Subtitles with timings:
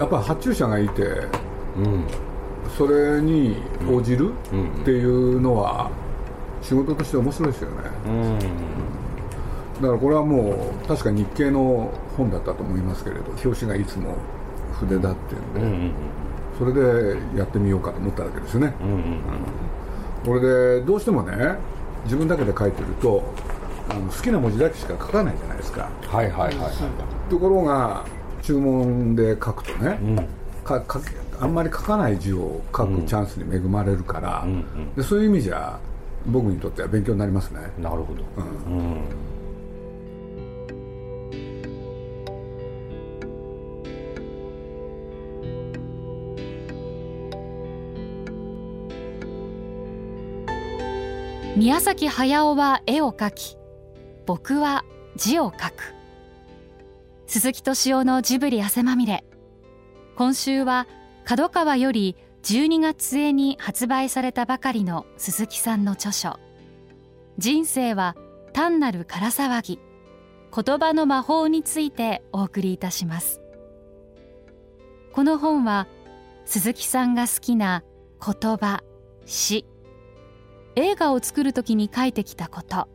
[0.00, 1.02] やっぱり発注者がいて
[1.76, 2.04] うん。
[2.76, 3.56] それに
[3.88, 4.82] 応じるうん。
[4.82, 5.90] っていうのは
[6.62, 7.76] 仕事として面白いですよね。
[8.06, 8.38] うん。
[9.82, 14.14] だからこれはもう確か日経の本だったと思いますけれど表紙がいつも
[14.78, 15.92] 筆だっていうんで、うんうん
[16.58, 19.20] それでやってみようかと思ったわけですよねうんうん。
[20.26, 21.56] これでどうしてもね
[22.04, 23.22] 自分だけで書いてると
[23.88, 25.88] あの好きな文字だけしか書かないじゃないですか。
[26.06, 27.30] はいはいはいはい。
[27.30, 28.04] ところが
[28.50, 30.16] 注文で書くとね、うん。
[30.64, 35.78] かかけあんまり書かない字を書くチャンスに恵まれるから、うんうんでそういう意味じゃ
[36.26, 37.60] 僕にとっては勉強になりますね。
[37.78, 38.24] なるほど。
[38.36, 39.00] うん。
[51.56, 53.56] 宮崎駿は絵を描き
[54.26, 54.84] 僕は
[55.16, 55.99] 字を書く
[57.32, 59.22] 鈴木敏夫のジブリ汗まみれ。
[60.16, 60.88] 今週は
[61.24, 66.40] 角川より12月末に発売されたばかりの鈴木さんの著書
[67.38, 68.16] 「人生は
[68.52, 69.78] 単なる空騒ぎ。
[70.52, 73.40] 言葉の魔法」についてお送りいたします。
[75.12, 75.86] この本は
[76.46, 77.84] 鈴木さんが好きな
[78.18, 78.82] 言葉
[79.24, 79.64] 詩。
[80.74, 82.88] 映画を作る時に書いてきたこと。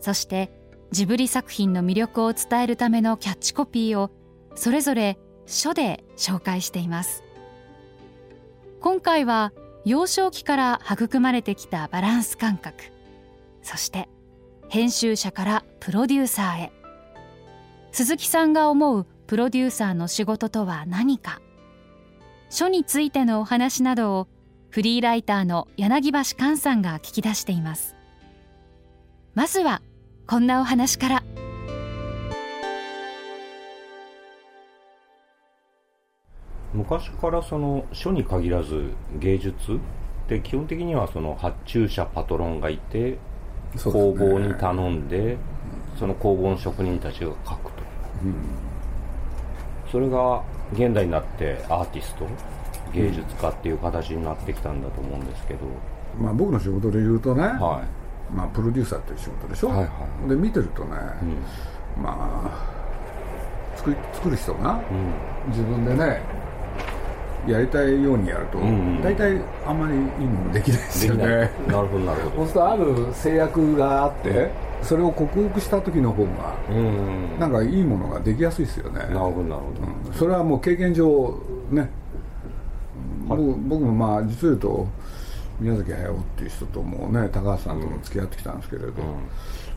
[0.00, 0.50] そして
[0.90, 4.10] ジブリ作品の魅力を伝えるためのキャッチコピーを
[4.54, 7.24] それぞれ書で紹介しています。
[8.80, 9.52] 今回は
[9.84, 12.84] 幼少期から育まれてきたバランス感覚
[13.62, 14.08] そして
[14.68, 16.72] 編集者からプロデューサーへ。
[17.92, 21.40] 鈴木さんが思うプロデューサーの仕事とは何か。
[22.50, 24.28] 書についてのお話などを
[24.70, 27.94] フリーライターの柳橋寛さんが聞き出しています。
[29.34, 29.80] まずは
[30.26, 31.22] こんなお話から。
[36.72, 39.78] 昔からその書に限らず芸術っ
[40.26, 43.18] て基本的にはその発注者パトロンがいて
[43.84, 45.36] 工房に頼んで
[45.98, 47.84] その工房の職人たちが書くと。
[49.92, 52.26] それが現代になってアーティスト
[52.94, 55.60] 芸術家っていう形になってきたんだと思うんですけど、
[56.18, 57.84] まあ僕の仕事で言うとね、は
[58.34, 59.84] まあ、プロデューサーっていう仕事でしょ、はいは
[60.26, 60.90] いで見てるとね、
[61.22, 61.24] い、
[61.96, 62.02] うん。
[62.02, 65.50] まあ作り作る人がうん。
[65.50, 66.22] 自分でね
[67.46, 68.66] やりたいようにやると、んう
[68.98, 71.26] ん大体あんまりいいものできないですよね。
[71.68, 74.50] なるほどなるほそうするとある制約があって
[74.82, 77.38] それを克服した時の方がどうん。
[77.38, 79.00] なんかいいものができやすいですよね。
[79.00, 80.14] なるほどなるほど、うん。
[80.14, 81.38] それはもう経験上
[81.70, 83.38] ねはい。
[83.38, 84.88] 僕僕もまあ実を言うと
[85.64, 88.92] 宮崎駿っていう人ともね高橋さんとも付き合ってきたんですけれど、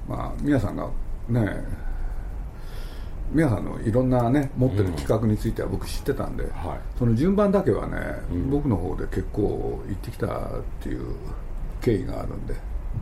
[0.08, 0.90] まあ宮さんが
[1.30, 1.64] ね
[3.32, 6.52] 宮さんのいろんなね持ってる企画については僕知ってたんで、はい。
[7.00, 7.98] その順番だけはね、
[8.36, 8.50] ん。
[8.50, 10.30] 僕の方で結構行ってきたっ
[10.82, 11.16] ていう
[11.82, 12.56] 経緯があるんで。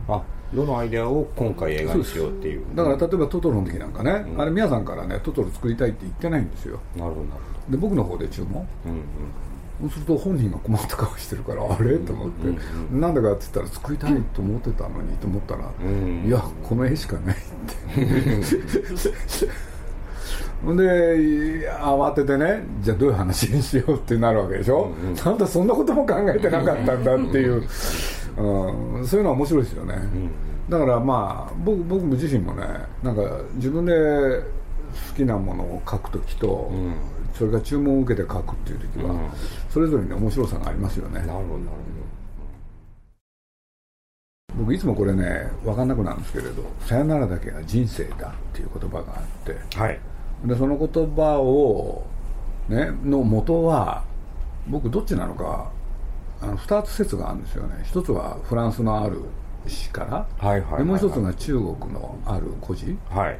[0.08, 0.22] あ
[0.54, 2.64] どのアイデアを今回映画にしようっていう。
[2.74, 6.78] だから例えばトトロの時なんかね、あれ宮さんからねトトロ作りたいって言ってないんですよ。
[6.96, 7.26] なるほど
[7.70, 8.52] で僕の方で注文。
[8.54, 9.02] どうんうん
[9.80, 11.98] そうすると本人が困った顔してるからあれ？
[11.98, 16.26] と思って、うんなんでかって言ったら作りたいと思ってたのにと思ったら、ん。
[16.26, 17.46] いやこの絵しかないって。
[20.64, 24.90] ほ んで慌ててねじゃあどういう話にしようってなるわけでしょ、
[25.24, 27.62] なんだそんなことも考えてなかったんだっていう、
[28.38, 29.96] うん、そういうのは面白いですよね、
[30.68, 32.66] だからまあ僕僕自身もね
[33.02, 33.22] なんか
[33.54, 36.94] 自分で好きなものを書くときと、ん
[37.36, 39.30] それから注文を受けて書くっていう時は、うん。
[39.70, 41.20] それぞれに面白さがありますよね。
[41.20, 41.70] なるほどなる
[44.58, 50.00] 僕いつもこれね分かんなくなるんですけれど「さよならだけが人生だ」っていう言葉があってほどはい。
[50.46, 52.06] でその言葉を
[52.68, 54.02] ねの元は
[54.66, 55.70] 僕どっちなのか
[56.40, 57.82] あの2つ説があるんですよね。
[57.84, 59.20] 一つはフランスのある
[59.66, 60.78] 詩から、はいはいはいはい。
[60.78, 63.38] でもう一つが中国のある故事はい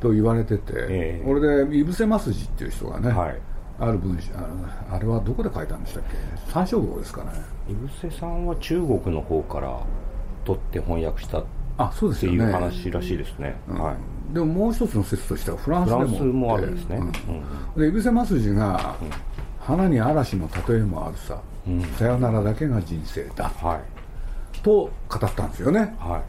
[0.00, 1.24] と言われてて、ええ。
[1.24, 3.40] これで井伏正筋っていう人がね、はい。
[3.78, 4.46] ある文章あの
[4.90, 6.16] あれはどこで書いたんでしたっけ？
[6.50, 7.30] 三章号ですかね。
[7.68, 9.80] 井伏さんは中国の方から
[10.44, 11.44] 取って翻訳したっ
[11.76, 13.78] あそうですていう話らしいですね、うん。
[13.78, 13.96] はい。
[14.32, 16.96] でももう一つの説としてはフランスでもフランスもあるんですね、
[17.76, 17.82] うん。
[17.82, 18.96] で井伏正筋が、
[19.60, 21.82] 花に嵐の例えもあるさ、うん。
[21.82, 23.50] さよならだけが人生だ。
[23.50, 24.58] はい。
[24.60, 25.94] と語ったんですよね。
[25.98, 26.22] は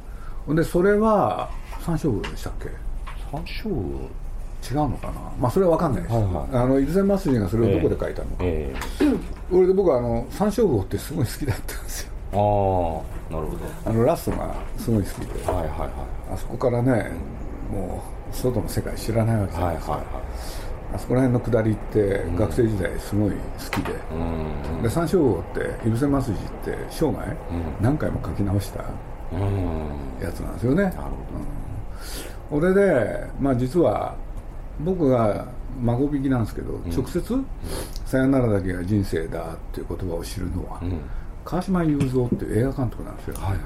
[0.52, 0.56] い。
[0.56, 1.50] でそれは
[1.80, 2.70] 三章号でしたっけ？
[3.31, 3.74] 三章違
[4.74, 5.13] うのかな？
[5.39, 6.56] まあそれは分かんないです、はいはい。
[6.63, 8.74] あの井伏正筋がそれをどこで書いたのか、え
[9.51, 12.12] 俺で僕はあの三章号ってすごい好きだったんですよ。
[12.33, 15.39] えああなるほあのラストがすごい好きで。
[15.44, 15.89] どはいはいはい。
[16.33, 17.12] あそこからね、
[17.71, 20.24] もう外の世界知らないわけじゃないですか、はいはいはい。
[20.95, 23.35] あそこら辺の下りって学生時代すごい好
[23.69, 23.94] きで,、
[24.81, 26.39] で三章号って「いぶせますじ」
[26.71, 27.27] って生涯
[27.81, 28.79] 何回も書き直した
[30.24, 30.91] やつなんですよね、うん、
[32.52, 34.16] 俺で、まあ、実は
[34.80, 35.48] 僕が
[35.82, 37.22] 孫引きなんですけど、直接
[38.06, 40.82] 「さよならだけが人生だ」っていう言葉を知るのは、
[41.46, 43.60] 川島雄三っていう映画監督なんですよ、はいはい。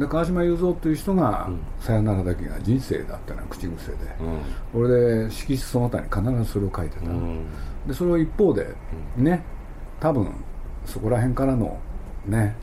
[0.00, 1.50] で川島雄三という人が
[1.80, 3.98] 「さよならだけが人生だ」ってのは口癖で、
[4.74, 7.44] うん、俺で色紙その他に必ずそれを書いてた、うん、
[7.86, 8.74] でそれを一方で
[9.16, 9.42] ね
[9.98, 10.28] 多分
[10.86, 11.78] そこら辺からの
[12.26, 12.54] ね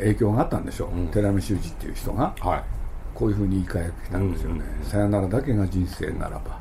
[0.00, 2.62] 影響があったんでしょう、うん、寺見修司っていう人が、はい、
[3.18, 6.60] こういうふうに言い換えたんですよね「さよならだけが人生ならば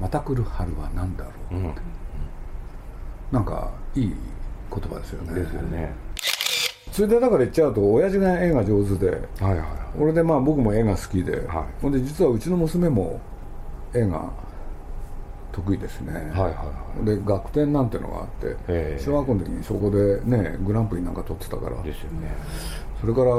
[0.00, 1.80] また来る春は何だろう」って、
[3.32, 4.14] なんかいい
[4.70, 5.34] 言葉ですよね。
[5.34, 5.92] ですよね。
[6.92, 9.10] それでだから言っちゃうと親父が絵が上手で、
[9.40, 9.66] はいはい、
[9.98, 13.20] 俺でまあ僕も絵が好きで、はい、ほんで実はうちの娘も
[13.92, 14.30] 絵が
[15.50, 16.72] 得意ですね、はいはいは
[17.02, 18.26] い、で学展なんてのがあっ
[18.66, 21.82] て小学校の時にそこでねグランプリなんか取ってたから。
[21.82, 22.28] ですよね。
[23.00, 23.32] それから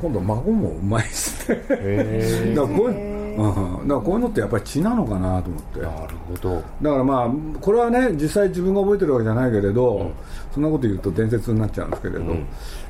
[0.00, 5.80] 今度孫もうまいですねだからこういううん、だからこういうのってやっぱり血なのかなと思って。
[5.80, 6.62] なるほど。
[6.82, 7.30] だからまあ
[7.60, 10.12] これはね実際自分が覚えてるわけじゃないけれど、うん、
[10.52, 12.46] そんなこと言うと伝説になっちゃうんですけれど、うん、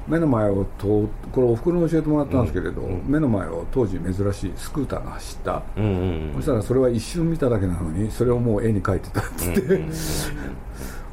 [0.06, 9.90] 目の前をとこれおふくろに教えてもらったんですけれど、目の前を当時珍しいスクーターが走った、うんうんうん、そしたらそれは一瞬見ただけなのにそれをもう絵に描いてたっつって、うん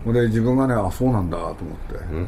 [0.08, 2.28] うん、で自分がねあそうなんだと思って、うん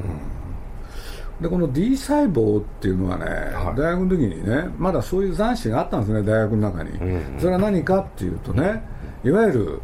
[1.44, 8.82] でこの D 細胞っていうのはね、はい、大学の時にねまだそういう残滓があったんですね大学の中に、うんうん、それは何かっていうとね、
[9.24, 9.82] いわゆる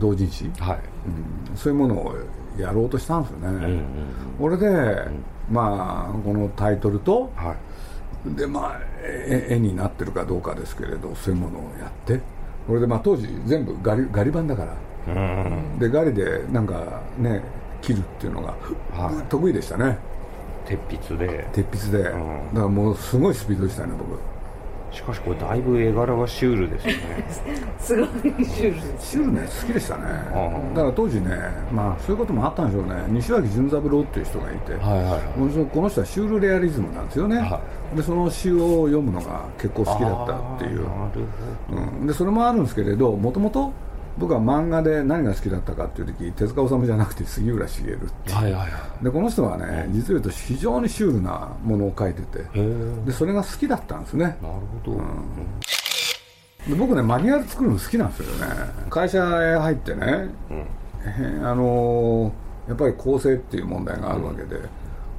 [0.00, 0.78] 同人誌、はい。
[1.50, 2.16] うん、そういうものを
[2.58, 3.84] やろうとしたんですよね、うんうん、
[4.40, 5.04] 俺で、
[5.50, 7.54] まあこのタイトルと、は
[8.26, 12.20] い、でまあ絵になってるかどうかですけれどそういうものをやって。
[12.66, 14.64] これでまあ当時全部ガリガリ版だか
[15.06, 17.40] ら、うん、でガリでなんかね
[17.80, 18.56] 切るっていうのが、
[18.90, 19.96] はい、得意でしたね
[20.66, 20.78] 鉄
[21.08, 21.46] 筆で。
[21.52, 24.18] 鉄筆で、うん、だからもうすごいスピードでしたね僕。
[24.92, 27.26] しかしこれだいぶ絵柄がシュールですよね。
[27.78, 28.06] すごい
[28.44, 28.80] シュール。
[28.98, 30.02] シュールね好きでしたね。
[30.74, 31.36] だから当時ね
[31.70, 32.94] まあそういうこともあったんでしょうね。
[33.08, 35.20] 西脇潤三郎っていう人がいて、はいはいはい、
[35.66, 37.60] この人はシュールレアリズムなんですよね、は
[37.92, 40.86] い、でその詩を読むのが結構好きだったっていう、
[42.00, 43.72] うん、でそれもあるんですけれどもともと
[44.18, 48.66] 僕は漫画で何が好きだったかっていう時手塚治虫じゃなくて杉浦茂ってはいはいは
[49.00, 52.44] い、でこの人はね実を言うと非常にシュールなものを描いてて。
[53.04, 54.24] でそれが好きだったんですね。
[54.24, 54.38] なる
[54.84, 55.60] ほど、うん。
[56.68, 58.46] で僕ねマニュアル作るの好きなんですよね。
[58.88, 64.62] 会社へ入ってね、うん、あのー、やっぱり構成っていう問題があるわけで、うん、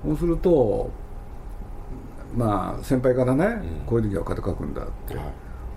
[0.04, 0.90] そうすると
[2.36, 5.26] まあ先輩からね、うん、こういう時は肩書くんだって、はい、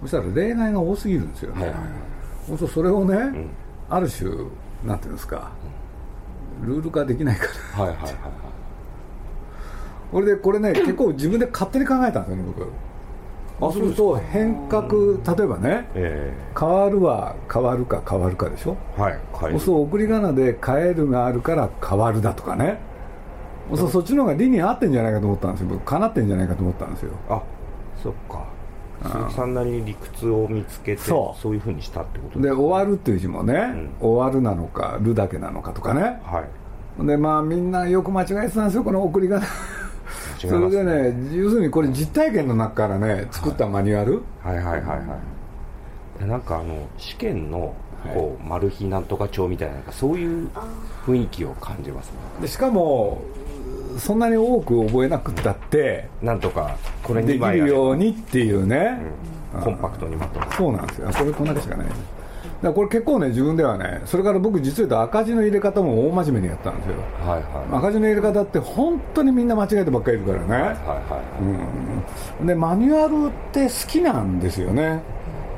[0.02, 1.90] そしたら例外が多すぎるんですよね、はいはいはい
[2.50, 3.50] そうするとそれをね、うん、
[3.88, 4.30] ある種
[4.84, 5.50] なんていうんですか、
[6.62, 7.46] ルール化できないか
[7.78, 7.84] ら。
[7.84, 8.20] はいはいはいはい。
[10.12, 12.66] これでこれね 結構自分で勝手に考えたんですよね僕。
[13.60, 14.84] そうすると変革
[15.36, 18.76] 例えばね、えー、変わるは変わるか変わるかでしょ？
[18.96, 19.18] はい
[19.60, 22.78] そう送り仮名で変えるがあるから変わるだとかね。
[23.74, 25.68] そうそっちの方が理に合ってんじゃないかと思ったんですよ。
[25.68, 27.12] 僕かなってんじゃないかと思ったんですよ。
[27.28, 27.40] あ
[28.02, 28.44] そっか
[29.30, 31.54] さんなりに理屈を見つけてそう。
[31.54, 36.44] いうふうにしたってことで終わるっていう字もね、うん、終わるなのかるだけなのかとかね、は
[37.02, 39.48] い、でまあみんなよく間違えてたんですよこの送り仮名
[40.38, 44.98] それでね要するにこれ実体験の中からね作ったマニュアル、はい、はいはいはい。
[44.98, 45.40] はい
[46.26, 47.74] なんかあの試験の
[48.14, 50.48] こう、マル秘なんとか帳みたいななんかそういう
[51.06, 52.12] 雰囲気を感じますね。
[52.40, 53.20] でしかも
[53.98, 58.98] そんなに多く覚えなくったって、なんとかこれできるようにっていうね、
[59.54, 61.10] うん、コンパクトにまとめそうなんですよ。
[61.12, 61.98] これこんだけしかないだか
[62.68, 71.22] らこれ結構ね自分ではねそれから僕実は言うと赤字の入れ方も大真面目にやったんですよ、はいはい、赤字の入れ方って本当にみんな間違えてばっかりいるからね、はいは
[72.40, 75.02] いうん、でマニュアルって好きなんですよね。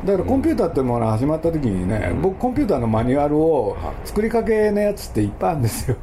[0.04, 5.96] だからコンピューターってものが始まった時にね、うん、僕コンピューターのマニュアルを作りかけのやつっていっぱいあるんですよ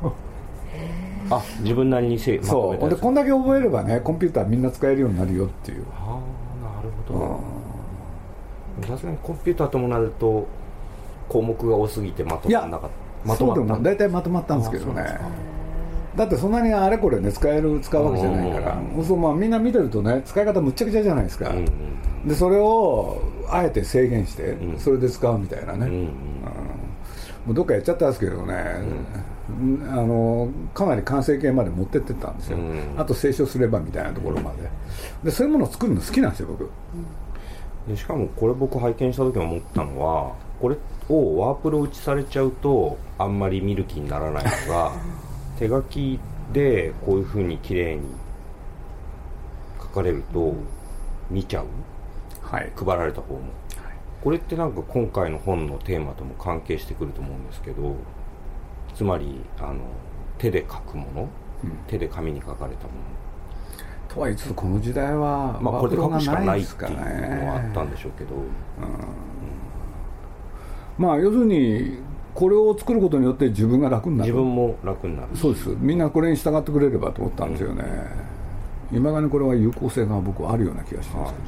[1.29, 2.89] あ自分なりにせそう。
[2.89, 5.85] でこんだけ覚えればねコンピューターみんな使えるようになるよっていう。
[5.93, 6.19] あ
[6.63, 7.13] あなるほ
[8.81, 8.87] ど。
[8.87, 10.47] さすがにコンピューターともなると
[11.27, 13.27] 項目が多すぎてまとまらなかった。
[13.27, 13.83] まとまった。
[13.83, 15.19] 大体まとまったんですけどね。
[16.15, 18.81] だってそんなにあれこれね使える使うわけじゃないから。
[19.03, 25.93] そうまあみんな見てるとね使い方むっちゃくちゃじゃないですか、うんうん、でそれをあえて制限して、それで使うみたいなね、うん。
[25.93, 26.11] うん、も
[27.51, 29.05] うどっかやっちゃったんですけどね、うん
[29.91, 34.69] あのかなり完成形まで持ってってたんですよ、うん、あと清書すればみたいなところまで。
[35.23, 36.69] でそういうものを作るの好きなんですよ僕、
[37.87, 40.77] でしかもこれ僕拝見した時思ったのはこれ
[41.09, 44.91] をワープロ打ちされちゃうとあんまり見る気にならないのが
[45.59, 46.19] 手書き
[46.53, 48.03] でこういうふうに綺麗に
[49.81, 50.53] 書かれると
[51.29, 51.65] 見ちゃう？
[52.41, 52.71] はい。
[52.75, 53.41] 配られた方も。
[54.21, 57.95] これってなんか今回の本のテーマとも関係してくると思うんですけど
[58.99, 59.79] つまりあの
[60.37, 61.29] 手で書くもの、
[61.63, 61.71] うん。
[61.87, 62.89] 手で紙に書かれたも
[64.09, 68.35] とは言いつつこの時代はのまあこれで書くしかないっていうのはあったんねでしょうけど、
[70.97, 71.99] まあ要するに
[72.33, 74.31] これを作ることによって自分が楽になる。
[74.33, 75.29] 自分も楽になる。
[75.33, 75.69] そうです。
[75.79, 77.83] みんなこれに従ってくれればと思ったんですよね。
[78.91, 81.33] いま、未だにこれは有効性が僕はあるような気がしてます。
[81.33, 81.45] けど、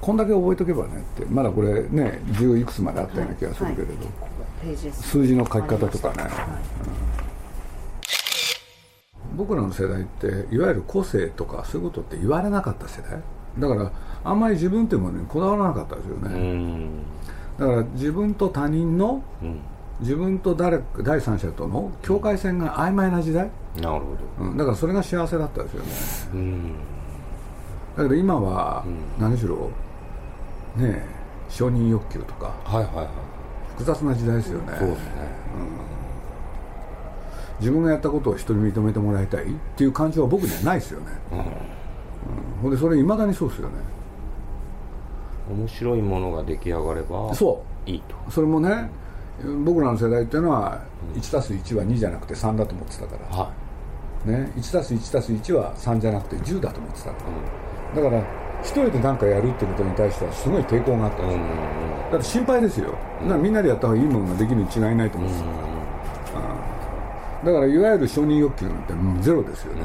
[0.00, 4.47] こんだけ覚えとけばねってまだこれね10いくつまであったような気がするけれど、ページです
[4.92, 6.32] 数字の書き方とかね、はい
[9.36, 13.20] 僕らの世代っていわゆる個性とかそういうことって言われなかった世代。
[13.58, 13.92] だから
[14.24, 17.02] あんまり自分っていうものにこだわらなかったですようね、ん。
[17.56, 19.60] だから自分と他人のうん。
[20.00, 24.44] 自分と誰第三者との境界線が曖昧な時代、なるほど。
[24.46, 25.90] うん、だからそれが幸せだったですよね。
[26.34, 26.72] うん。
[27.96, 29.22] だけど今はうん。
[29.22, 29.70] 何しろ
[30.76, 31.04] ねえ
[31.48, 32.54] 承認欲求とか。
[32.64, 33.08] はいはいはい
[33.78, 34.72] 複雑な時代ですよね。
[34.76, 35.12] そうですね。
[37.60, 41.38] 自分がやったことを人に認めてもらいたいっていう感情は僕にはないですよね、うん。
[41.38, 41.44] うん、
[42.62, 43.74] ほんでそれいまだにそうですよね。
[45.48, 47.90] 面白いものが出来上がればそう。
[47.90, 48.16] いいと。
[48.30, 48.90] それもね
[49.64, 50.82] 僕らの世代っていうのは
[51.14, 53.52] 1+1 は2じゃなくて3だと思ってたから、は
[54.24, 57.16] ね、1+1+1 は3じゃなくて10だと思ってたか
[57.94, 58.02] ら。
[58.02, 61.42] だから一人で何かやるってことに対してはすごい抵抗があったんですよ、
[62.12, 62.86] だって心配ですよ、
[63.22, 65.46] だからみんなでやった方がいいものができるに違いないと思うんですよ、
[67.44, 69.82] だからいわゆる承認欲求なんてもうゼロですよね、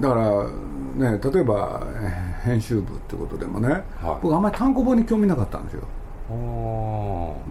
[0.00, 3.84] だからね例えばえー編集部ってことでもね、はい。
[4.20, 5.82] 僕あんまり単行本に興味なかったんですよ。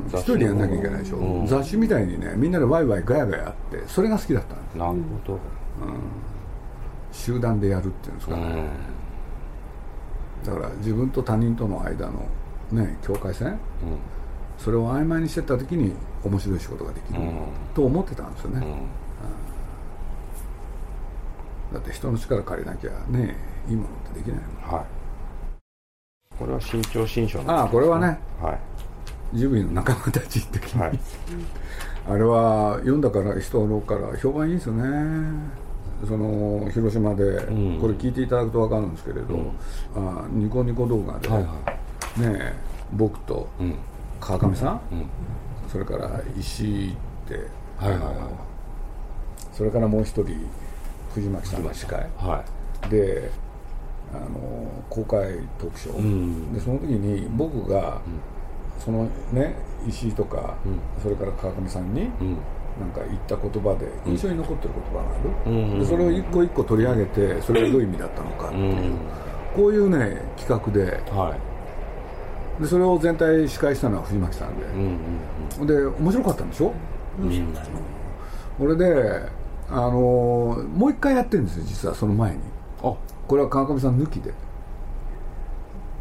[0.10, 1.48] 一人でやんなきゃいけないでしょ、うん。
[1.48, 5.40] 雑誌みたいにねみんなでワイワイガヤガヤあってそれが好きだったんですなるほど。
[7.14, 8.68] 集団でやるっていうんですかね、うん
[10.46, 12.26] だから自分と他人との間の
[12.72, 13.48] ね境界線？
[13.48, 13.58] うん。
[14.58, 15.94] それを曖昧にしてった時に
[16.24, 17.34] 面白い仕事ができる、うん。
[17.74, 18.68] と思ってたんですよね、
[21.72, 21.74] うん。
[21.74, 23.36] だって人の力借りなきゃね
[23.68, 24.72] いいものってできないもん。
[24.78, 24.86] はい。
[26.38, 28.20] これは新潮新書ああこれはね。
[28.40, 28.58] は
[29.34, 31.00] ジブリの仲間たちってはい。
[32.08, 34.84] あれは読んだから人から評判いいですよね
[36.08, 37.80] その広島でん。
[37.80, 39.40] これ聞いていただくと分かるんですけれど、
[39.96, 41.50] あニコニコ動画で、はいは
[42.18, 42.54] ねえ
[42.94, 43.76] 僕というん。
[44.20, 45.06] 川上さん、うん。
[45.68, 46.96] それから石井っ
[47.28, 47.36] て、
[47.78, 48.16] はいはいはい。
[49.54, 50.26] それからもう一人
[51.14, 51.66] 藤巻さん。
[51.66, 52.44] が司会は
[52.90, 53.32] で
[54.14, 56.54] あの公開トークショー、うん。
[56.54, 58.02] でその時に僕が、
[58.80, 59.56] そのね
[59.88, 60.80] 石井とか、うん。
[61.02, 62.38] それから川上さんに、いうん
[62.80, 65.80] なんか言った言葉で印象に残ってる言葉がある、うん。
[65.80, 68.98] でそれを一個一個取り上げてそれがどういう意味だったのかっていう、うん。
[69.56, 71.02] こういうね企画で。
[71.12, 71.36] は
[72.60, 72.62] い。
[72.62, 76.74] でそれを全体司会したのは藤巻さんで、うんで面白かったんでしょ？
[77.20, 77.30] うん。
[77.30, 77.54] うん。
[78.60, 79.30] これで
[79.70, 82.40] あのもう一回やってるんですよ実はその前に。
[82.84, 82.94] あ。
[83.28, 84.34] これは川上さん抜きで。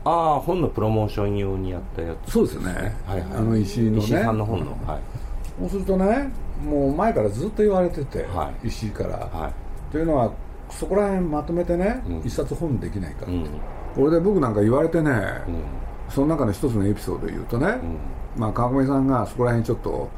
[0.04, 2.32] ああ本のプロモーション用にやったやつ。
[2.32, 3.30] そうですよね、はいはい。
[3.36, 3.98] あの石井のね。
[3.98, 4.70] 石井さんの本の。
[4.86, 5.00] はい。
[5.60, 6.30] そうするとね
[6.64, 9.52] もう前からずっと言われてて、は石井から、は
[9.90, 10.32] というのは
[10.70, 12.18] そこら辺まとめてね、うん。
[12.20, 13.46] 一冊本できないか、いうん。
[13.94, 15.62] これで僕なんか言われてね、うん。
[16.08, 17.66] その中の一つのエピソードで言うとね、
[18.36, 18.40] うん。
[18.40, 20.08] まあ、川上さんがそこら辺ちょっと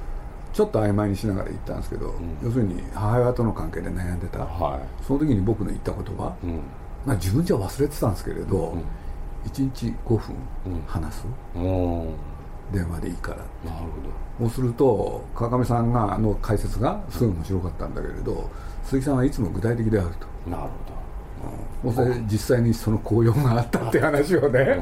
[0.52, 6.60] ちょっと曖昧にしながら言ったんですけど、要するに母親との関係で悩んでた、はその時に僕の言った言葉、いうん。
[7.06, 8.80] まあ、自分じゃ忘れてたんですけれど、うん。
[9.50, 10.82] 1日5分うん。
[10.86, 11.24] 話す、
[11.56, 12.14] うん
[12.72, 13.36] 電話でいいから。
[13.38, 13.86] なる
[14.38, 18.50] そうすると川上さんがの解説がすごい面白かったんだけれど
[18.84, 20.26] 鈴木さんはいつも具体的であると。
[20.46, 20.56] ほど。
[20.56, 20.70] なる
[21.82, 24.80] もうそれ実際にその効用があったって話をね、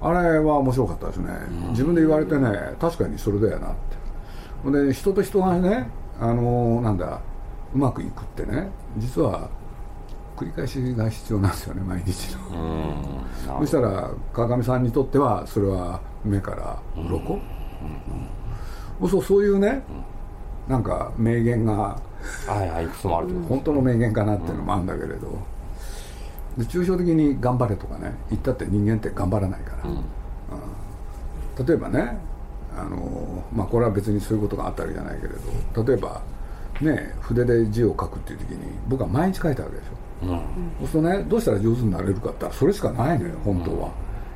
[0.00, 1.32] あれは面白かったですね、
[1.70, 3.76] 自分で言われてね確かにそれだよなって。
[4.64, 5.88] ほんで人と人がね
[6.20, 7.20] あのなんだ
[7.72, 9.48] うまくいくってね実は
[10.40, 13.24] 繰り返しが必要なんですよね毎日の、
[13.60, 17.34] そしたら川上さんにとってはそれは目から鱗、
[19.02, 19.82] うんそうそういうね、
[20.68, 21.72] なんか名言が
[22.46, 25.38] はいはいいくつもある本当の名言かなっていうのもあるんだけれど、
[26.58, 30.04] で抽象的に頑張れとかね言ったって人間って頑張らないから、うん。
[31.66, 32.18] 例えばね
[32.76, 35.84] あの、まあ、これは別にそういうことがあったわけじゃないけれど。
[35.84, 36.20] 例えば
[36.82, 43.90] ね筆で字を書くっていう時に僕は毎日書いたわけでしょ、そうするとねどうしたら上手になれるかってそれしかないのよ本当は、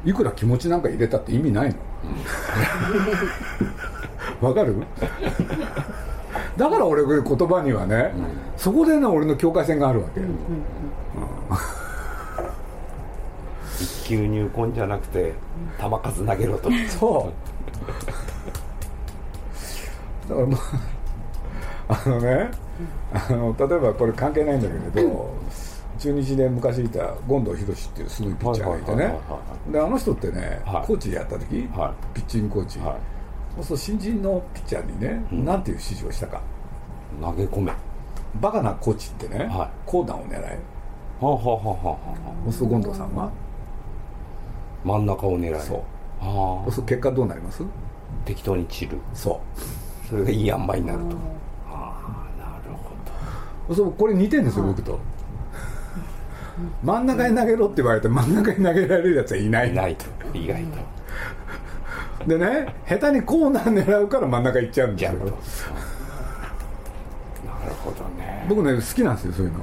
[0.04, 1.76] いくら気持ちなんか入れたって意味ないの。
[4.48, 4.76] わ、かる？
[6.56, 8.12] だから俺言葉にはね、
[8.56, 10.20] そこでね俺の境界線があるわけ、
[13.80, 15.32] 一級入魂じゃなくて
[15.80, 16.70] 球数投げろと。
[16.88, 17.32] そ
[20.26, 20.28] う。
[20.28, 20.56] だからま
[21.88, 22.50] ああのね
[23.12, 25.34] あの例えばこれ関係ないんだけれど
[26.04, 28.96] 中日で昔いた権藤博っていうすごいピッチャーがいてね。
[28.96, 29.22] はいはいはい
[29.68, 30.86] はであの人ってね、はい。
[30.86, 32.98] コーチやった時、はピッチングコーチ、は
[33.58, 33.64] い。
[33.64, 36.42] そう新人のピッチャーにね、なんていう指示をしたか。
[37.22, 37.70] 投げ込め。
[37.70, 37.76] は
[38.42, 39.68] バカなコーチってね、はい。
[39.86, 40.58] 高弾を狙え。
[41.22, 41.98] あはあはあはあは
[42.44, 43.24] そうすると権藤さんは？
[43.24, 43.30] あ
[44.84, 45.60] 真ん中を狙え。
[45.60, 45.80] そう。
[46.20, 46.24] あ。
[46.64, 47.62] そうすると結果どうなります？
[47.62, 47.66] あ
[48.26, 48.98] 適当に散る。
[49.14, 50.08] そう。
[50.08, 51.16] それがいい塩梅になると。
[51.66, 52.76] ああなる
[53.66, 54.98] ほそうこれ似てるんですよ、僕と
[56.82, 59.66] 真ん中に投げろって言われて真ん中に投げられるやつはいない。
[59.68, 60.04] どいないと。
[60.34, 60.78] 意外と。
[62.26, 65.12] でね下手にコーナー狙うから真ん中行っちゃうんですよ。
[65.14, 65.20] な
[67.66, 68.46] るほどね。
[68.48, 69.58] 僕ね好きなんですよそういうの、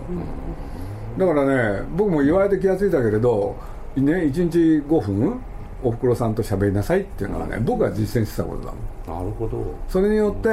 [1.17, 3.55] だからね僕も言われて気が付いたけれど、
[3.95, 4.57] ね、1日
[4.87, 5.41] 5分
[5.83, 9.25] おふくろさんと喋りなさいっていうのはね僕が実践してたことだもん。
[9.25, 9.75] なるほど。
[9.89, 10.49] それによって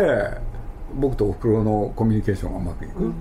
[0.95, 3.13] 僕とおふくろのコミュニケーションがうまくいく、うん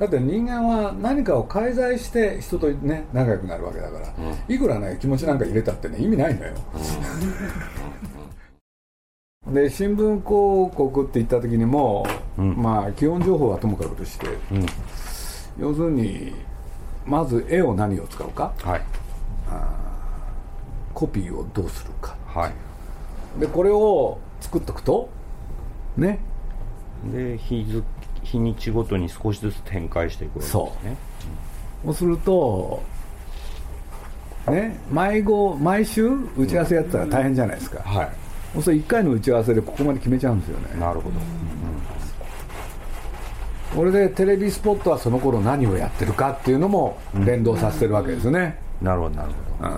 [0.00, 4.06] だって人間は何かを介在して人とね仲良くなるわけだから、
[4.48, 6.54] いくらね気持ちなんか入れたってね意味ないのよ、
[9.48, 14.66] で新聞広告って言った時にも、まあ基本情報はともかくとして、うん。
[15.58, 16.32] 要するに
[17.04, 18.82] まず絵を何を使うかはい。
[20.94, 22.16] コピーをどうするか。
[22.26, 22.52] はい。
[23.38, 25.10] でこれを作っとくと
[25.98, 26.20] ね。
[27.12, 27.86] で日付
[28.30, 30.96] 日にちごとに少しずつ展開していくわけですね。
[31.84, 31.94] そう。
[31.94, 32.82] すると
[34.48, 38.10] ね毎号毎週打ち合わせやったら大変じゃないですか、は
[38.52, 40.76] そうすると1回の打ち合わせでここまで決めちゃうんですよね。
[40.76, 41.16] いなるほど。
[43.74, 49.70] これでテレビスポットはその頃何をやってるかっていうのも連動させてるわけですね、なるほどなるほど。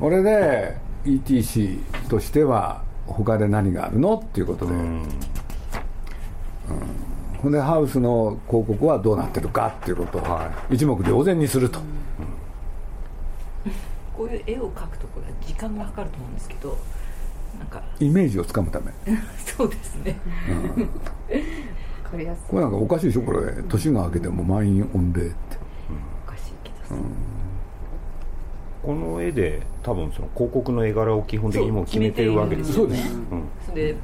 [0.00, 0.74] これで
[1.04, 4.72] ETC としては他で何があるのっていうことで、
[6.68, 7.40] うん。
[7.40, 11.80] ほんでハウスの広告はどうなってるかっていうことをは一目瞭然にすると、
[14.16, 16.76] こういう絵を描くところは時間がかかると思うんですけど
[17.58, 17.82] なんか。
[18.00, 18.92] イメージをつかむため。
[19.44, 20.16] そうですね。
[22.04, 22.42] わかりやすい。
[22.48, 23.52] これなんかおかしいでしょこれ。
[23.68, 25.34] 年が明けても満員御礼って。
[26.26, 26.96] おかしいけど、
[28.86, 33.18] この絵で多分その広告の絵柄を基本的にもう決めてるわけですよねそうで
[33.64, 33.96] すそれで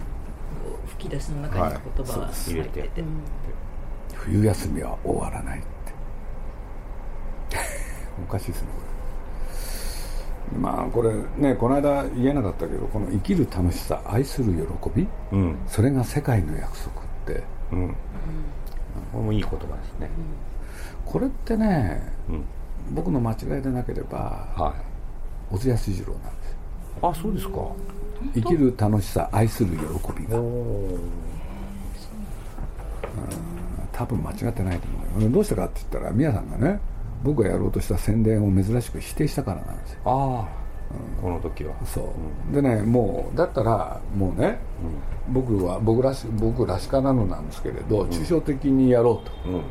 [0.93, 3.05] 吹き出しの中に言葉が入ってて、
[4.15, 5.69] 冬休みは終わらないって。
[8.23, 17.43] おかしいですねこれまあこれねこの間言えなかったけどこの生きる楽しさ愛する喜びうんそれが世界の約束って。
[17.73, 17.89] うん。
[19.13, 20.11] これもいい言葉ですね。
[21.07, 22.45] これってねうん。
[22.95, 24.75] 僕の間違いでなければは
[25.51, 25.55] い。
[25.55, 26.51] 小津安二郎なんです。
[26.51, 26.52] よ
[27.01, 27.59] あそうですか。
[28.35, 29.77] 生きる楽しさ愛する喜
[30.21, 30.39] びが。
[33.93, 35.31] 多分間違ってないと思うよ。
[35.31, 36.81] どうしてかって言ったら宮さんがね
[37.23, 40.01] 僕がやろうとした宣伝を珍しく否定したからなんですよ。
[40.05, 40.63] ああ
[41.21, 41.75] この時は。
[41.85, 42.13] そ
[42.51, 44.59] う、でねもうだったらもうね、
[45.29, 49.63] 僕は僕らし僕らしからぬなんですけれど抽象的にやろうと、うん。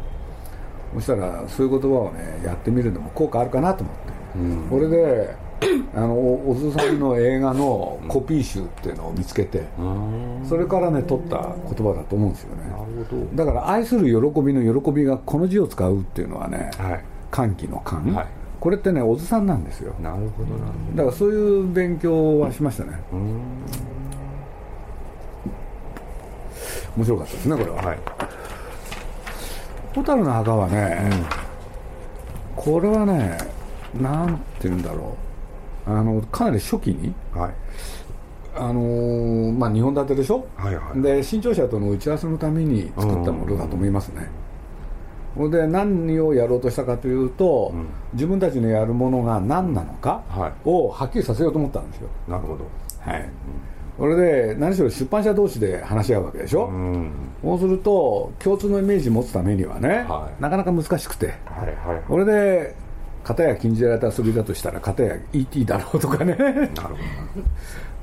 [0.96, 5.36] そしたらそういう言葉をねやってみるのも効果あるかなと思って、これで
[5.96, 10.46] あのお小津さんの映画のコピー集っていうのを見つけて、うん。
[10.48, 12.64] それからね取った言葉だと思うんですよね。
[12.64, 13.26] なるほど。
[13.36, 17.04] だから愛する喜びの喜びがこの字を使うっていうのはね、はい。
[17.30, 18.28] 歓喜の歓、はい。
[18.60, 19.94] これってね小津さんなんですよ。
[20.02, 20.50] なるほど
[20.96, 21.04] だ。
[21.04, 23.00] からそういう勉強はしましたね。
[23.12, 23.42] どうん。
[26.98, 27.82] 面白かったですねこれは。
[27.82, 28.00] はい。
[29.94, 31.12] 蛍の墓はね、
[32.56, 33.38] これはね
[34.00, 35.21] なんて言うんだろう
[35.86, 37.54] あのかなり初期にはい。
[38.54, 41.02] あのーまあ2本立てでしょ、はいはい。
[41.02, 44.30] で新潮社との打ち合わせのために作ったものだと思いますね、
[45.36, 45.52] ほん。
[45.52, 47.88] で何をやろうとしたかというと、ん。
[48.14, 50.54] 自分たちのやるものが何なのかはい。
[50.66, 52.10] をはっきりさせようと思ったんですよ。
[52.28, 52.66] なるほど。
[53.00, 53.30] はい、
[53.98, 57.10] それで何しろ出版社同士で話し合うわけでしょ、うん。
[57.42, 60.42] そうすると共通のイメージを持つためにはね、はい。
[60.42, 61.28] なかなか難しくて。
[61.46, 62.76] はいはいこれで
[63.24, 66.36] 片や禁じられた遊びだとしたら片や ET だろうとかね。
[66.36, 66.56] なる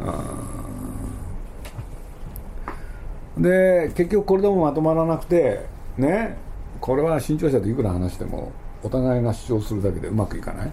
[0.00, 0.18] ほだか
[3.37, 6.37] で結局これでもまとまらなくてね
[6.81, 8.52] これは新潮社といくら話しても
[8.83, 10.70] お互いが主張するだけでうまくいかない、っ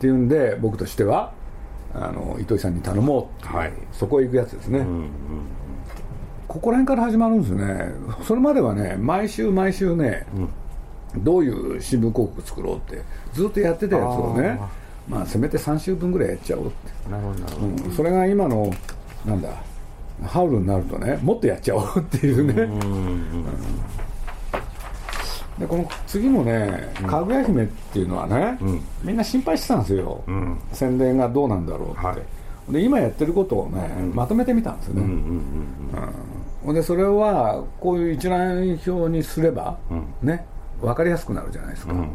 [0.00, 1.32] ていうんで僕としては
[1.94, 3.46] あの糸井さんに頼もう。
[3.46, 3.72] はい。
[3.92, 5.08] そこへ行くやつですね、うんうん
[6.48, 7.90] ここら辺から始まるんですよね。
[8.22, 10.24] それまではね毎週毎週ね、
[11.18, 14.68] どういう新聞広告作ろうってずっとやってたやつをねあ
[15.08, 17.10] まあせめて3週分ぐらいやっちゃおうって。
[17.10, 17.92] なるほどなるほど、うん。
[17.92, 18.70] それが今の
[19.24, 19.50] なんだ
[20.24, 22.54] ハウルになるとねもっとやっちゃおうっていうね、
[25.58, 28.58] でこの次もね「かぐや姫」っていうのはね、
[29.02, 30.58] みんな心配してたんですよ、ん。
[30.72, 32.16] 宣伝がどうなんだろうって、は
[32.68, 32.72] い。
[32.72, 39.78] で今やってることをね、まとめてみたんですよね、でそれはこういう一覧表にすれば、
[40.22, 40.46] ね
[40.80, 42.10] 分かりやすくなるじゃないですか、うん。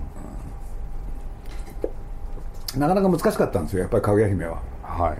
[2.79, 4.61] なかなか難しかったんですよやっぱりかぐや姫は。
[4.83, 5.17] はい、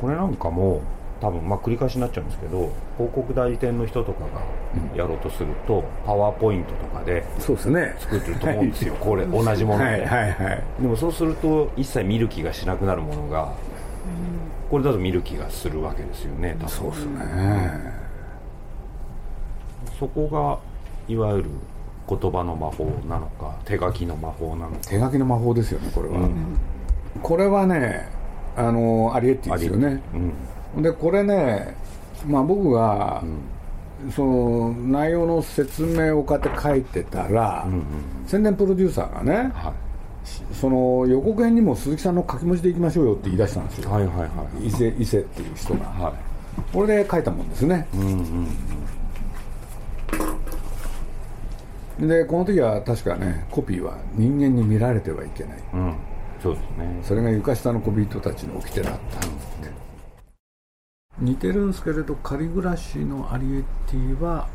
[0.00, 0.82] これなんかも
[1.20, 4.28] 多分まあ繰り返しになっちゃうんですけど広告代理店の人とかが
[4.94, 7.96] やろうとすると、パワーポイントとかでそうですね。
[7.98, 10.62] 作ってると思うんですよ、これ同じもので、はいはいはい。
[10.80, 13.52] でもそうすると一切見る気がしなくなるものが、
[14.70, 16.68] これだと見る気がするわけですよね多分。
[16.68, 18.05] そうですね、
[19.98, 20.58] そこが
[21.12, 21.50] いわゆる
[22.08, 24.78] 言葉の魔法なのか手書きの魔法なのか。
[24.88, 26.28] 手書きの魔法ですよねこれは、
[27.22, 28.08] これはね
[28.56, 30.02] あのアリエッティですよね。
[30.76, 30.82] うん。
[30.82, 31.76] でこれね
[32.26, 33.22] まあ僕が、
[34.14, 37.66] その内容の説明をこうやって書いてたら、
[38.26, 39.72] 宣伝プロデューサーがねは
[40.52, 42.74] その予告編にも鈴木さんの書き文字でい。
[42.74, 44.26] きましょうよって言い出したんですよ、いはいはいは
[44.60, 46.12] い伊勢伊勢っていう人がは
[46.72, 48.48] これで書いたもんですね、いうんうん
[51.98, 55.58] でこの時は確かねコピーは人間に見られてはいけない。
[55.72, 55.96] うん。
[56.42, 57.00] そうですね。
[57.02, 59.26] それが床下の小人たちの掟だったって
[61.18, 64.46] 似てるんですけれど仮暮らしのアリエッティは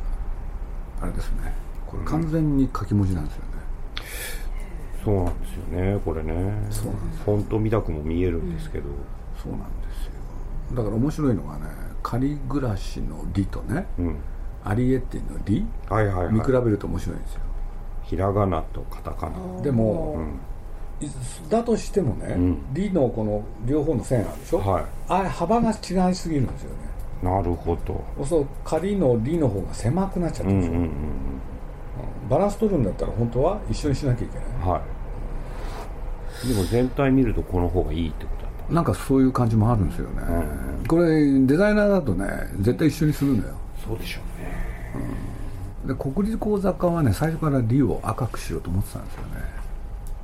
[1.01, 1.53] あれですね。
[1.87, 3.47] これ完全に書き文字なんですよね、
[5.03, 6.33] そうなんですよねこれね。
[6.69, 8.85] そうなんですフォント見たくも見えるんですけど、
[9.43, 9.65] そうなんで
[10.01, 10.11] すよ。
[10.75, 11.65] だから面白いのがね
[12.03, 13.87] 仮暮らしの「リ」とね。
[13.97, 14.15] うん
[14.63, 16.33] アリエッティの「リはいはい」はい。
[16.33, 17.41] 見比べると面白いんですよ。
[18.03, 19.61] ひらがなとカタカナ。
[19.61, 20.17] でも、
[20.99, 21.07] い
[21.49, 24.83] だとしてもねん「リ」のこの両方の線あるでしょ、はい。
[25.07, 26.75] あれ幅が違いすぎるんですよね。
[27.23, 28.03] なるほど。
[28.25, 30.89] そう仮の「リ」の方が狭くなっちゃってるでしょ、うんうんうん
[32.29, 34.45] バランス取るんだったら本当は一緒にしなきゃいけない。
[34.63, 34.81] うんは
[36.43, 36.47] い。
[36.47, 38.41] でも全体見るとこの方がいいってこと
[38.73, 40.21] なんかそういう感じもあるんですよね、
[40.87, 42.25] これデザイナーだとね
[42.61, 43.55] 絶対一緒にするんだよ
[43.91, 45.93] そうでしょうね。
[45.93, 49.27] で国立講座科はね最初から「リ」を赤くしようと思ってたんですよね。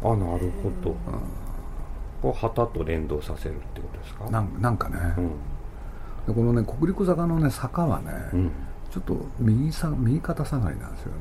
[0.03, 0.95] あなるほど、
[2.21, 4.29] こう旗と連動させるってことですか？
[4.29, 5.29] なんなんかね、うん。
[6.27, 8.51] でこのね国立坂のね坂はね、うん。
[8.91, 11.11] ちょっと右さ右肩下がりなんですよ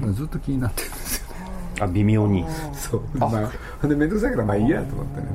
[0.00, 1.34] ね、ずっと気になってるんですよね。
[1.82, 2.44] あ微妙に。
[2.72, 3.02] そう。
[3.16, 5.26] まあで面倒くさいからまあいいやと思ってね。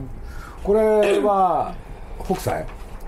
[0.63, 1.73] これは
[2.21, 2.65] 北斎？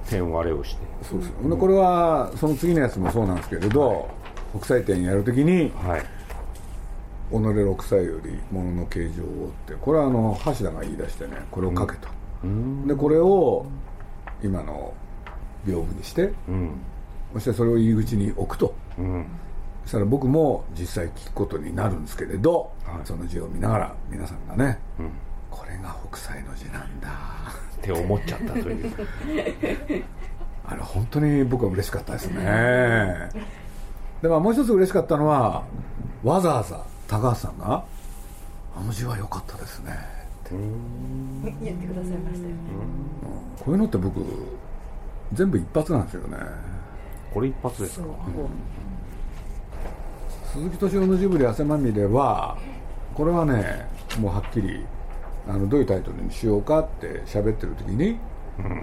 [0.10, 0.82] 点割れをして。
[1.04, 4.10] そうですよでこれはその次のやつもそうなんですけれど、
[4.58, 6.02] 北斎展やるときにはい
[7.32, 12.08] 「己六歳より物の形状を」ってこれはあの橋田が言い出してねこれを書けと、
[12.44, 12.88] うん。
[12.88, 13.66] でこれを
[14.44, 14.94] 今の
[15.66, 16.72] 屏風にしてうん。
[17.34, 18.74] そしてそれを入り口に置くと。
[18.98, 19.26] うん。
[19.84, 23.06] そしたら僕も実際聞くことになるんですけれど、はい。
[23.06, 25.12] その字を見ながら皆さんがね、うん
[25.52, 27.10] これが北斎の字なんだ。
[27.78, 28.94] って思っちゃったという。
[30.68, 33.30] あれ本当に僕は嬉しかったですね。
[34.22, 35.64] でまあもう一つ嬉しかったのは
[36.24, 37.84] わざわざ高橋さんが
[38.78, 39.92] 「あの字は良かったですね」
[40.52, 42.56] 言ってくださいましたよね。
[43.60, 44.22] こういうのって僕
[45.34, 46.38] 全部一発なんですよね。
[47.34, 48.06] これ一発ですか？
[50.54, 52.58] 鈴木敏夫のジブリ汗まみれは
[53.16, 53.88] これはね
[54.20, 54.86] もうはっきり
[55.48, 58.18] あのどういうタイトルにしようかって喋ってる時に、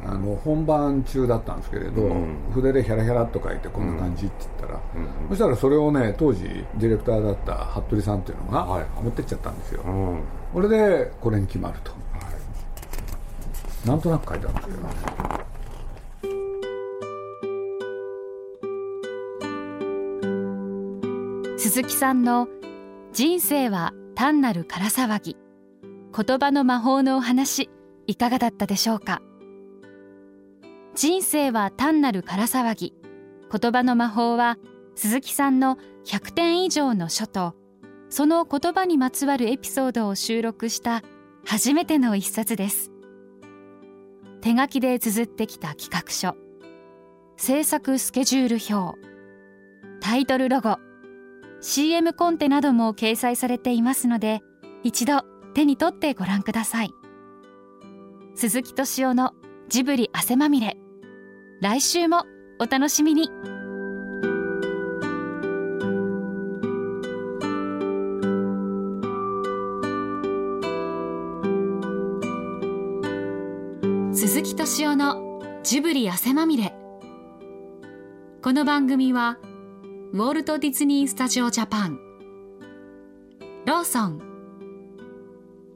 [0.04, 2.36] あの本番中だったんですけれど、うん。
[2.52, 4.80] 筆でヒャラヒャラっと書いてこんな感じって言ったら、
[5.28, 6.42] そしたらそれをね当時
[6.78, 8.86] ディレクターだった服部さんっていうのがはい。
[9.02, 10.20] 持ってっちゃったんですよ、うん。
[10.52, 11.92] これでこれに決まると、
[13.86, 14.88] なんとなく書いてあるんですけどね
[21.58, 22.48] 鈴木さんの
[23.12, 25.36] 人生は単なる空騒ぎ
[26.20, 27.70] 言葉の魔法のお話
[28.08, 29.22] いかがだったでしょうか？
[30.96, 32.92] 人生は単なる空騒ぎ。
[33.52, 34.58] 言葉の魔法は
[34.96, 37.54] 鈴木さんの100点以上の書と
[38.08, 41.04] その言葉にまつわるエピソードを収録した
[41.46, 42.90] 初めての一冊です。
[44.40, 46.34] 手書きで綴ってきた企画書。
[47.36, 48.98] 制作スケジュール表。
[50.00, 50.78] タイトルロゴ。
[51.60, 54.40] CM コンテなども掲載されていますので
[54.82, 55.22] 一度
[55.54, 56.94] 手に取ってご覧ください。
[58.34, 59.34] 鈴木敏夫の
[59.68, 60.76] ジブリ汗まみれ。
[61.60, 62.24] 来週も
[62.60, 63.28] お楽しみに。
[74.14, 76.74] 鈴木敏夫のジブリ汗まみれ。
[78.42, 79.38] この番組は
[80.12, 81.98] ウォルト・ディズニー・スタジオ・ジャパン。
[83.66, 84.27] ローソン